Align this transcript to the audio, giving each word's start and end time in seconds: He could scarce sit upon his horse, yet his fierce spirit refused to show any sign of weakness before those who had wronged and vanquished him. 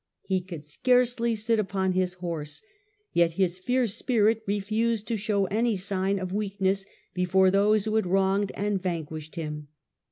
He 0.25 0.41
could 0.41 0.65
scarce 0.65 1.15
sit 1.35 1.59
upon 1.59 1.91
his 1.91 2.15
horse, 2.15 2.63
yet 3.13 3.33
his 3.33 3.59
fierce 3.59 3.93
spirit 3.93 4.41
refused 4.47 5.07
to 5.09 5.15
show 5.15 5.45
any 5.45 5.75
sign 5.75 6.17
of 6.17 6.33
weakness 6.33 6.87
before 7.13 7.51
those 7.51 7.85
who 7.85 7.93
had 7.97 8.07
wronged 8.07 8.51
and 8.55 8.81
vanquished 8.81 9.35
him. 9.35 9.67